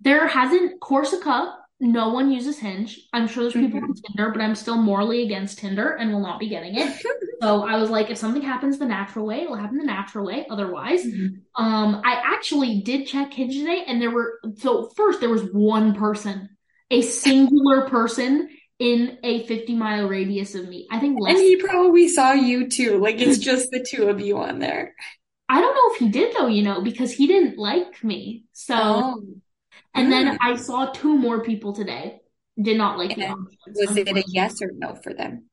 [0.00, 2.98] There hasn't Corsica, no one uses Hinge.
[3.12, 4.02] I'm sure there's people on Mhm.
[4.06, 6.88] Tinder, but I'm still morally against Tinder and will not be getting it.
[7.42, 10.46] So I was like, if something happens the natural way, it'll happen the natural way.
[10.48, 11.40] Otherwise, Mhm.
[11.54, 15.94] um, I actually did check Hinge today, and there were so first there was one
[15.94, 16.48] person,
[16.90, 20.86] a singular person in a 50 mile radius of me.
[20.90, 22.98] I think less And he probably saw you too.
[22.98, 24.94] Like it's just the two of you on there.
[25.48, 28.44] I don't know if he did though, you know, because he didn't like me.
[28.52, 29.24] So, Oh,
[29.96, 30.38] and then mm.
[30.40, 32.20] I saw two more people today.
[32.60, 33.58] Did not like the options.
[33.74, 35.46] was it a yes or no for them?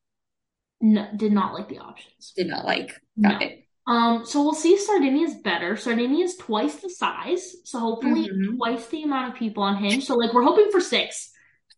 [0.84, 2.34] no, did not like the options.
[2.36, 2.99] Did not like.
[3.15, 3.38] No.
[3.39, 3.65] It.
[3.88, 5.75] Um, so we'll see if Sardinia's better.
[5.77, 8.58] Sardinia is twice the size, so hopefully Mhm.
[8.58, 10.06] twice the amount of people on Hinge.
[10.06, 11.32] So like we're hoping for six.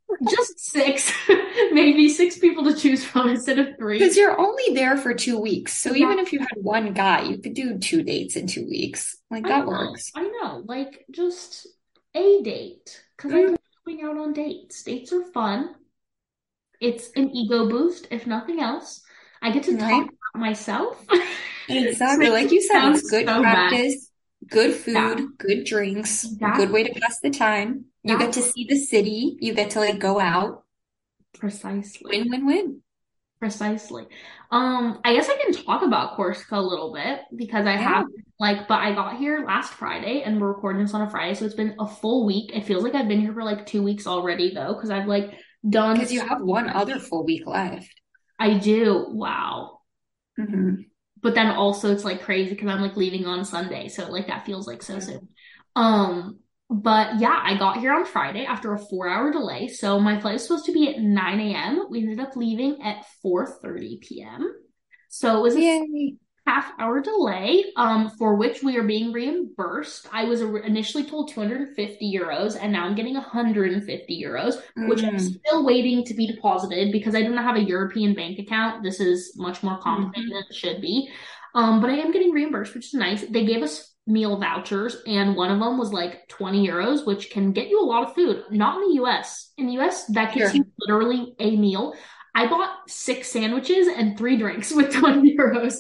[0.30, 1.12] Just six,
[1.72, 3.98] maybe six people to choose from instead of three.
[3.98, 5.74] Because you're only there for two weeks.
[5.74, 6.06] So Yeah.
[6.06, 9.18] even if you had one guy, you could do two dates in two weeks.
[9.32, 10.12] Like that know, works.
[10.16, 11.68] I know, like just
[12.16, 13.06] a date.
[13.18, 13.52] Because I Mm.
[13.52, 14.84] like going out on dates.
[14.84, 15.76] Dates are fun.
[16.80, 19.04] It's an ego boost, if nothing else.
[19.42, 21.06] I get to talk about myself.
[21.68, 22.30] Exactly.
[22.30, 23.80] Like you said, it's good so bad.
[23.80, 24.12] practice,
[24.50, 26.52] good Yeah, food, good drinks, exactly.
[26.52, 27.86] good way to pass the time.
[28.04, 29.38] You get to see the city.
[29.42, 30.64] You get to like go out.
[31.34, 32.10] precisely.
[32.10, 32.82] Win, win, win.
[33.46, 34.08] Precisely.
[34.50, 37.78] Um, I guess I can talk about Corsica a little bit because I Yeah.
[37.78, 38.06] have
[38.40, 41.46] like, but I got here last Friday and we're recording this on a Friday, so
[41.46, 42.52] it's been a full week.
[42.56, 45.32] It feels like I've been here for like two weeks already though, because I've like
[45.70, 46.76] done Because you have one much.
[46.76, 47.92] other full week left.
[48.40, 49.08] I do.
[49.10, 49.82] Wow.
[50.38, 50.86] hmm
[51.22, 54.46] But then also it's like crazy because I'm like leaving on Sunday, so like that
[54.46, 55.30] feels like so soon.
[55.76, 59.68] Um, but yeah, I got here on Friday after a four hour delay.
[59.68, 61.88] So my flight was supposed to be at 9 a.m.
[61.90, 64.52] We ended up leaving at 4:30 p.m.
[65.10, 70.08] So it was a half hour delay, um, for which we are being reimbursed.
[70.12, 75.40] I was initially told 250 euros, and now I'm getting 150 euros, which I'm Mm.
[75.40, 78.84] still waiting to be deposited because I do not have a European bank account.
[78.84, 80.34] This is much more complicated Mhm.
[80.34, 81.10] than it should be.
[81.56, 83.26] Um, but I am getting reimbursed, which is nice.
[83.28, 87.52] They gave us meal vouchers, and one of them was like 20 euros, which can
[87.52, 88.44] get you a lot of food.
[88.52, 89.52] Not in the US.
[89.58, 90.58] In the US, that gets Sure.
[90.58, 91.94] you literally a meal.
[92.36, 95.76] I bought six sandwiches and three drinks with 20 euros.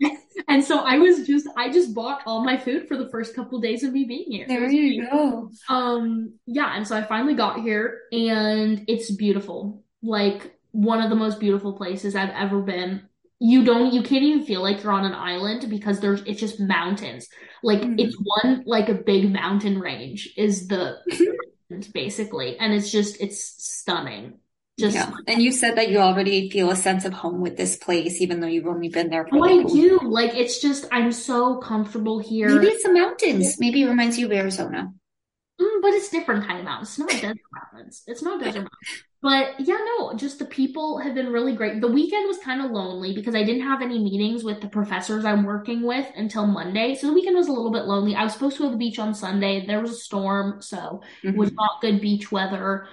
[0.48, 3.60] And so I was just, I just bought all my food for the first couple
[3.60, 4.46] days of me being here.
[4.48, 5.50] There you go.
[5.68, 9.84] um, yeah, and so I finally got here and it's beautiful.
[10.02, 13.02] Like one of the most beautiful places I've ever been.
[13.42, 16.60] You don't, you can't even feel like you're on an island because there's, it's just
[16.60, 17.26] mountains.
[17.62, 17.98] Like Mhm.
[17.98, 20.96] it's one, like a big mountain range is the,
[21.94, 22.58] basically.
[22.58, 24.40] And it's just, it's stunning.
[24.78, 25.10] Just, Yeah.
[25.26, 28.40] And you said that you already feel a sense of home with this place, even
[28.40, 30.00] though you've only been there for oh, like I do.
[30.02, 32.48] Like it's just, I'm so comfortable here.
[32.48, 33.58] Maybe it's the mountains.
[33.58, 34.92] Maybe it reminds you of Arizona.
[35.80, 36.90] But it's different kind of mountains.
[36.90, 37.38] It's not desert
[37.72, 38.02] mountains.
[38.06, 39.04] It's not desert mountains.
[39.22, 41.80] But yeah, no, just the people have been really great.
[41.80, 45.26] The weekend was kind of lonely because I didn't have any meetings with the professors
[45.26, 46.94] I'm working with until Monday.
[46.94, 48.14] So the weekend was a little bit lonely.
[48.14, 49.66] I was supposed to go to the beach on Sunday.
[49.66, 51.56] There was a storm, so it was Mhm.
[51.58, 52.88] not good beach weather.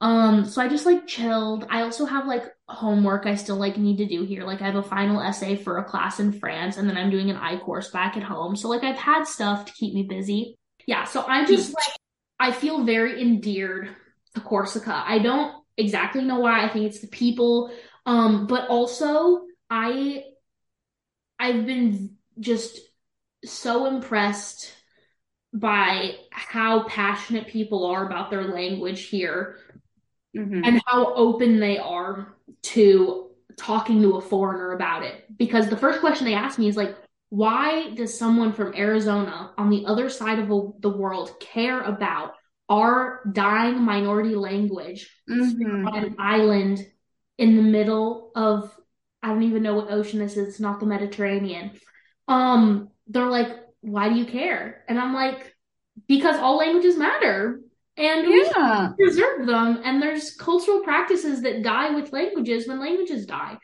[0.00, 1.66] Um, so I just like chilled.
[1.68, 4.44] I also have like homework I still like need to do here.
[4.44, 7.30] Like I have a final essay for a class in France and then I'm doing
[7.30, 8.56] an I course back at home.
[8.56, 10.56] So like I've had stuff to keep me busy.
[10.86, 11.94] Yeah, so I'm just like
[12.40, 13.94] I feel very endeared
[14.34, 15.04] to Corsica.
[15.06, 16.64] I don't exactly know why.
[16.64, 17.70] I think it's the people.
[18.06, 20.24] Um, but also I
[21.38, 22.78] I've been just
[23.44, 24.72] so impressed
[25.52, 29.58] by how passionate people are about their language here
[30.34, 30.64] Mhm.
[30.64, 35.24] and how open they are to talking to a foreigner about it.
[35.36, 36.96] Because the first question they ask me is like,
[37.30, 42.34] why does someone from Arizona on the other side of the world care about
[42.68, 45.86] our dying minority language Mhm.
[45.92, 46.86] on an island
[47.38, 48.76] in the middle of
[49.22, 50.48] I don't even know what ocean this is.
[50.48, 51.72] It's not the Mediterranean.
[52.26, 54.82] Um, they're like, why do you care?
[54.88, 55.54] And I'm like,
[56.08, 57.60] because all languages matter
[57.98, 59.82] and we should preserve them.
[59.84, 63.58] And there's cultural practices that die with languages when languages die.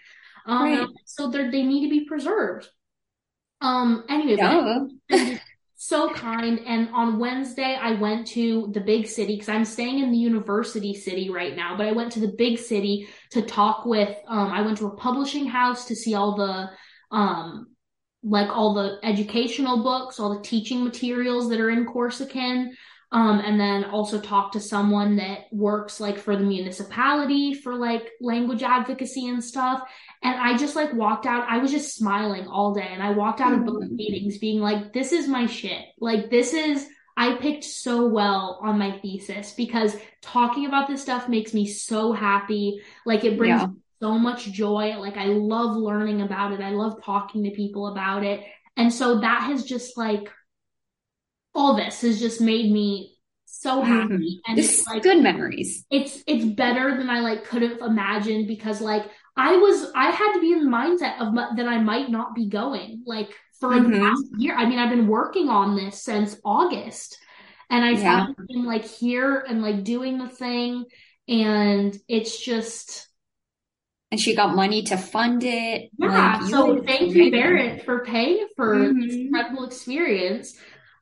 [0.44, 0.88] Um, right.
[1.06, 2.68] so they need to be preserved.
[3.60, 4.86] Um, Anyway, Yeah.
[5.76, 6.60] so kind.
[6.66, 10.94] And on Wednesday, I went to the big city because I'm staying in the university
[10.94, 14.62] city right now, but I went to the big city to talk with, um, I
[14.62, 16.70] went to a publishing house to see all the,
[17.10, 17.68] um,
[18.22, 22.76] like all the educational books, all the teaching materials that are in Corsican.
[23.16, 28.10] Um, and then also talk to someone that works like for the municipality for like
[28.20, 29.80] language advocacy and stuff.
[30.22, 31.46] And I just like walked out.
[31.48, 32.86] I was just smiling all day.
[32.90, 33.92] And I walked out of both Mhm.
[33.92, 35.82] meetings being like, this is my shit.
[35.98, 41.26] Like, this is, I picked so well on my thesis because talking about this stuff
[41.26, 42.82] makes me so happy.
[43.06, 43.68] Like, it brings Yeah.
[43.98, 44.94] so much joy.
[44.98, 46.60] Like, I love learning about it.
[46.60, 48.44] I love talking to people about it.
[48.76, 50.30] And so that has just like,
[51.56, 53.16] all this has just made me
[53.46, 53.86] so Mhm.
[53.86, 54.40] happy.
[54.46, 55.84] And This it's like, good memories.
[55.90, 59.04] it's it's better than I like could have imagined because like
[59.36, 62.48] I was I had to be in the mindset of that I might not be
[62.48, 64.00] going like for the Mhm.
[64.00, 64.54] past year.
[64.54, 67.18] I mean, I've been working on this since August,
[67.70, 68.26] and I Yeah.
[68.48, 70.84] been like here and like doing the thing,
[71.28, 73.08] and it's just
[74.12, 75.90] And she got money to fund it.
[75.98, 76.38] yeah.
[76.38, 77.30] Like So thank you.
[77.30, 79.20] Barrett, for paying for this Mhm.
[79.26, 80.56] incredible experience.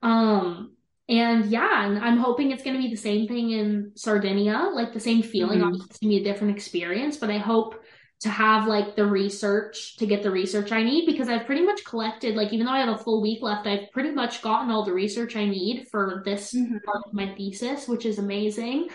[0.04, 0.72] Um,
[1.08, 4.92] and yeah, and I'm hoping it's going to be the same thing in Sardinia, like
[4.92, 5.60] the same feeling.
[5.60, 5.64] Mhm.
[5.66, 7.82] Obviously, it's going to be a different experience, but I hope
[8.20, 11.84] to have like the research to get the research I need because I've pretty much
[11.84, 14.84] collected, like, even though I have a full week left, I've pretty much gotten all
[14.84, 16.82] the research I need for this Mhm.
[16.84, 18.88] part of my thesis, which is amazing.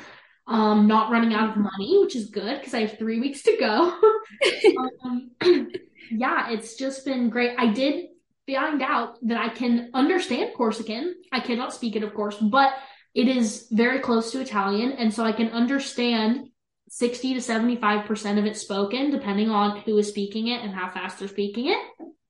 [0.47, 3.57] Um, not running out of money, which is good because I have three weeks to
[3.59, 3.93] go.
[5.03, 5.31] Um,
[6.11, 7.55] yeah, it's just been great.
[7.57, 8.08] I did
[8.55, 11.15] find out that I can understand Corsican.
[11.31, 12.73] I cannot speak it, of course, but
[13.13, 16.49] it is very close to Italian, and so I can understand
[16.89, 21.19] 60 to 75% of it spoken, depending on who is speaking it and how fast
[21.19, 21.79] they're speaking it.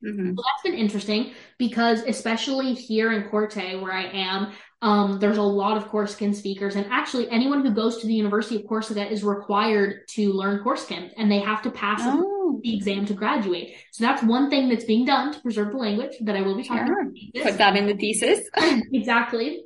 [0.04, 0.36] Mhm.
[0.36, 5.42] So that's been interesting because especially here in Corte where I am, um, there's a
[5.44, 9.24] lot of Corsican speakers, and actually anyone who goes to the University of Corsica is
[9.24, 13.76] required to learn Corsican, and they have to pass Oh, the exam to graduate.
[13.92, 16.64] So that's one thing that's being done to preserve the language that I will be
[16.64, 17.02] talking sure.
[17.02, 17.44] about.
[17.44, 18.48] Put that in the thesis.
[18.94, 19.64] exactly.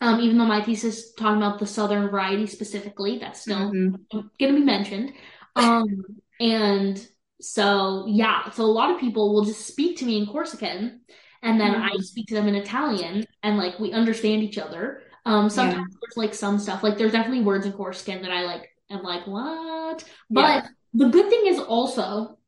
[0.00, 4.00] Um, even though my thesis is talking about the Southern variety specifically, that's still Mhm.
[4.10, 5.12] going to be mentioned.
[5.54, 6.04] Um,
[6.40, 7.06] and
[7.40, 11.02] so, yeah, so a lot of people will just speak to me in Corsican,
[11.42, 12.02] and then I Mhm.
[12.04, 15.02] speak to them in Italian, and like we understand each other.
[15.24, 18.68] Um, sometimes there's like some stuff, like there's definitely words in Corsican that I like,
[18.90, 20.04] am like, what?
[20.30, 20.68] But Yeah.
[20.94, 22.38] the good thing is also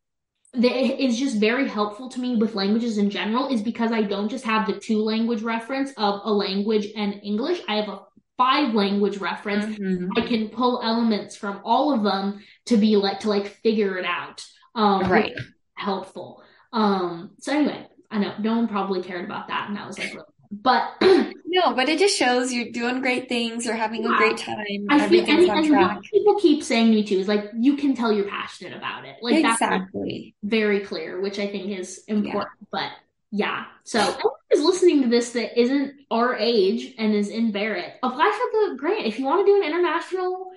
[0.54, 4.28] that is just very helpful to me with languages in general is because I don't
[4.28, 7.60] just have the two language reference of a language and English.
[7.68, 8.02] I have a
[8.36, 10.08] five language reference Mhm.
[10.16, 14.04] I can pull elements from all of them to be like to like figure it
[14.04, 14.44] out.
[14.76, 15.32] Um, Right.
[15.74, 16.42] helpful.
[16.72, 20.14] Um, so anyway, I know no one probably cared about that, and that was like,
[20.14, 20.92] really, but
[21.46, 23.64] No, but it just shows you're doing great things.
[23.64, 24.56] You're having a great time.
[24.90, 28.12] I feel and, and people keep saying to me too is like you can tell
[28.12, 29.16] you're passionate about it.
[29.22, 30.34] Like that's Exactly.
[30.42, 32.50] very clear, which I think is important.
[32.72, 32.90] But
[33.30, 34.18] yeah, so anyone
[34.50, 38.76] who's listening to this that isn't our age and is in Barrett, apply for the
[38.76, 40.50] grant if you want to do an international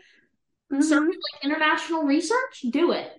[0.74, 1.06] Mhm.
[1.08, 3.10] like international research, do it.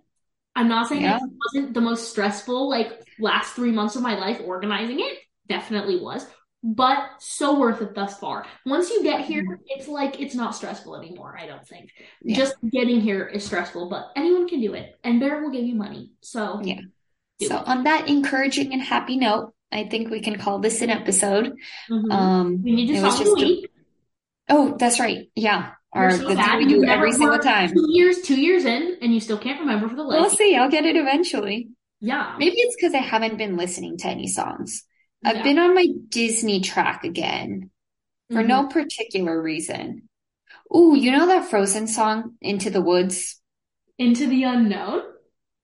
[0.58, 1.16] I'm not saying Yeah.
[1.18, 2.90] it wasn't the most stressful, like
[3.20, 5.18] last three months of my life organizing it.
[5.48, 6.26] Definitely was,
[6.62, 8.44] but so worth it thus far.
[8.66, 11.36] Once you get here, it's like it's not stressful anymore.
[11.40, 11.90] I don't think.
[12.22, 12.36] Yeah.
[12.36, 15.74] Just getting here is stressful, but anyone can do it, and Barrett will give you
[15.76, 16.10] money.
[16.22, 16.80] So Yeah.
[17.40, 17.68] So it.
[17.68, 21.54] on that encouraging and happy note, I think we can call this an episode.
[21.88, 22.12] Mhm.
[22.12, 23.70] Um, we need to it was song of just the a- week.
[24.48, 25.30] oh, that's right.
[25.36, 25.70] Yeah.
[25.94, 26.58] We're so the thing bad.
[26.58, 27.70] we You do every single time.
[27.70, 30.20] two years, two years in, and you still can't remember for the life.
[30.20, 30.54] We'll see.
[30.54, 31.70] I'll get it eventually.
[32.00, 32.36] Yeah.
[32.38, 34.84] Maybe it's because I haven't been listening to any songs.
[35.24, 35.42] I've Yeah.
[35.42, 37.70] been on my Disney track again
[38.30, 38.46] for Mhm.
[38.46, 40.08] no particular reason.
[40.76, 43.40] Ooh, you know that Frozen song, Into the Woods?
[43.98, 45.02] Into the unknown.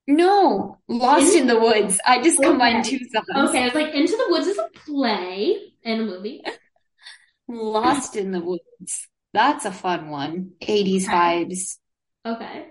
[0.07, 1.98] No, Lost in the Woods.
[2.07, 3.51] I just combined two songs.
[3.51, 6.42] Okay, I was like, Into the Woods is a play and a movie.
[7.48, 9.09] Lost in the Woods.
[9.35, 10.53] That's a fun one.
[10.62, 11.12] 80s Okay.
[11.12, 11.78] vibes.
[12.24, 12.66] Okay.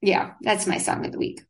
[0.00, 1.42] Yeah, that's my song of the week.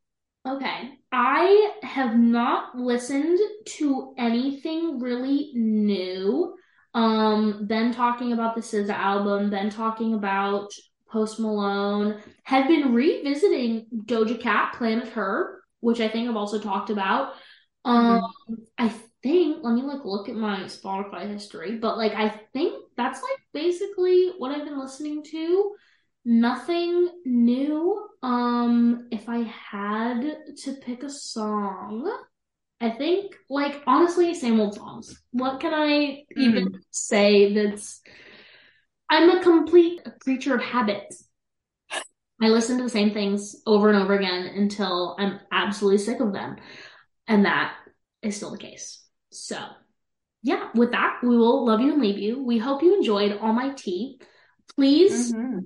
[0.47, 0.89] Okay.
[1.11, 3.39] I have not listened
[3.77, 6.55] to anything really new.
[6.95, 10.71] Um, been talking about the SZA album, been talking about
[11.09, 16.89] Post Malone, have been revisiting Doja Cat, Planet Her, which I think I've also talked
[16.89, 17.33] about.
[17.83, 18.53] Um, mm-hmm.
[18.79, 18.93] I
[19.25, 23.39] think let me like look at my Spotify history, but like I think that's like
[23.53, 25.75] basically what I've been listening to.
[26.25, 28.07] Nothing new.
[28.21, 32.07] Um, if I had to pick a song,
[32.79, 35.19] I think like honestly, same old songs.
[35.31, 36.79] What can I even mm.
[36.91, 38.01] say that's
[39.09, 41.11] I'm a complete creature of habit.
[42.41, 46.31] I listen to the same things over and over again until I'm absolutely sick of
[46.31, 46.57] them.
[47.27, 47.73] And that
[48.21, 49.04] is still the case.
[49.35, 49.57] So,
[50.41, 52.43] yeah, with that, we will love you and leave you.
[52.43, 54.19] We hope you enjoyed all my tea.
[54.75, 55.59] Please, mm-hmm.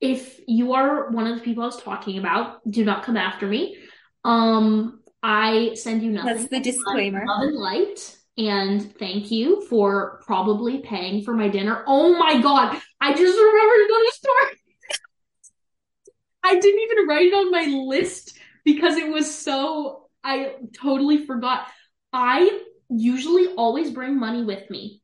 [0.00, 3.46] if you are one of the people I was talking about, do not come after
[3.46, 3.76] me.
[4.24, 6.36] Um, I send you nothing.
[6.36, 7.24] That's the disclaimer.
[7.26, 8.16] Love and light.
[8.38, 11.84] And thank you for probably paying for my dinner.
[11.86, 14.60] Oh my god, I just remembered another story.
[16.42, 21.66] I didn't even write it on my list because it was so I totally forgot.
[22.12, 25.02] I usually always bring money with me.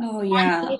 [0.00, 0.76] Oh yeah.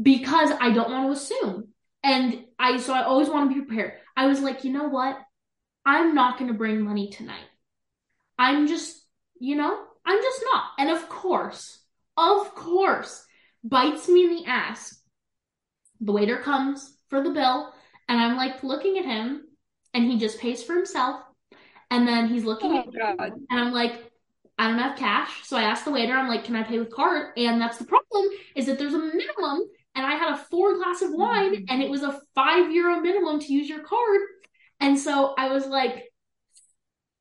[0.00, 1.68] Because I don't want to assume.
[2.02, 3.94] And I so I always want to be prepared.
[4.16, 5.18] I was like, you know what?
[5.84, 7.44] I'm not going to bring money tonight.
[8.38, 8.96] I'm just,
[9.40, 10.64] you know, I'm just not.
[10.78, 11.78] And of course,
[12.16, 13.24] of course,
[13.62, 14.98] bites me in the ass.
[16.00, 17.72] The waiter comes for the bill,
[18.08, 19.42] and I'm like looking at him,
[19.94, 21.20] and he just pays for himself.
[21.90, 23.32] And then he's looking oh, at me, God.
[23.48, 24.10] and I'm like,
[24.58, 25.30] I don't have cash.
[25.44, 27.32] So I asked the waiter, I'm like, can I pay with card?
[27.36, 29.68] And that's the problem is that there's a minimum.
[29.94, 31.64] And I had a four glass of wine mm-hmm.
[31.68, 34.20] and it was a five euro minimum to use your card.
[34.80, 36.04] And so I was like,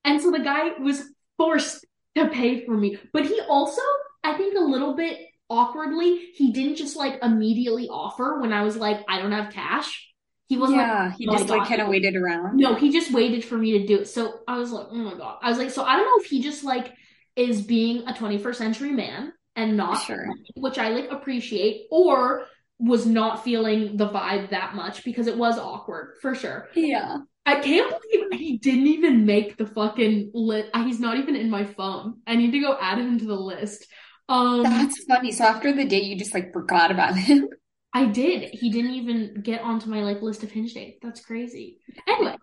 [0.04, 1.04] and so the guy was
[1.38, 2.98] forced to pay for me.
[3.14, 3.82] But he also,
[4.24, 5.20] I think a little bit
[5.50, 10.12] awkwardly, he didn't just like immediately offer when I was like, I don't have cash.
[10.48, 12.58] He wasn't yeah, like, he just like kind of waited around.
[12.58, 14.08] No, he just waited for me to do it.
[14.08, 15.40] So I was like, oh my God.
[15.42, 16.94] I was like, so I don't know if he just like
[17.36, 20.28] is being a 21st century man and not sure.
[20.56, 22.46] which I like appreciate, or
[22.78, 26.68] was not feeling the vibe that much because it was awkward for sure.
[26.76, 27.18] Yeah.
[27.46, 30.72] I can't believe he didn't even make the fucking list.
[30.76, 32.22] He's not even in my phone.
[32.26, 33.86] I need to go add him to the list.
[34.28, 35.32] Um, That's funny.
[35.32, 37.48] So after the date you just like forgot about him.
[37.94, 38.50] I did.
[38.52, 41.00] He didn't even get onto my like list of hinge dates.
[41.02, 41.78] That's crazy.
[42.08, 42.36] Anyway,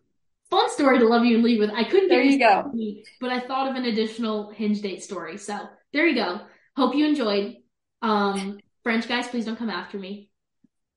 [0.52, 1.70] fun story to love you and leave with.
[1.70, 5.38] I couldn't there you go, me, but I thought of an additional hinge date story.
[5.38, 5.58] So
[5.92, 6.42] there you go.
[6.76, 7.56] Hope you enjoyed.
[8.02, 10.30] Um, French guys, please don't come after me.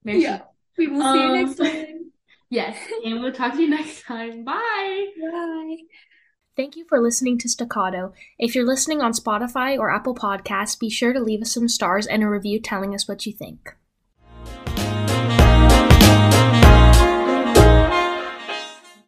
[0.03, 0.23] Merci.
[0.23, 0.41] Yeah.
[0.77, 1.85] We will see um, you next time.
[2.51, 4.45] Yes, and we'll talk to you next time.
[4.45, 5.07] Bye.
[5.19, 5.77] Bye.
[6.55, 8.13] Thank you for listening to Staccato.
[8.37, 12.05] If you're listening on Spotify or Apple Podcasts, be sure to leave us some stars
[12.05, 13.75] and a review telling us what you think.